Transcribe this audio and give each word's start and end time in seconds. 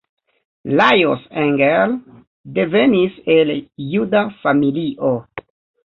Lajos 0.79 1.21
Engel 1.41 1.93
devenis 2.57 3.21
el 3.37 3.53
juda 3.61 4.25
familio. 4.45 5.13